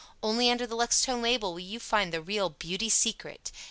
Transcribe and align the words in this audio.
ONLY 0.23 0.49
under 0.49 0.65
the 0.65 0.75
Luxtone 0.75 1.21
label 1.21 1.51
will 1.51 1.59
you 1.59 1.79
find 1.79 2.11
the 2.11 2.23
REAL 2.23 2.49
"Beauty 2.49 2.89
Secret." 2.89 3.51